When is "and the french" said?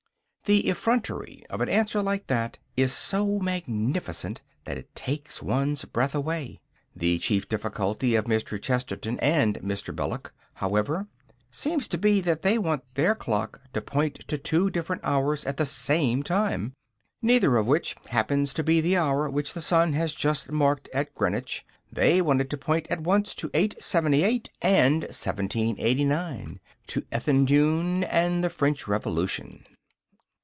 28.03-28.85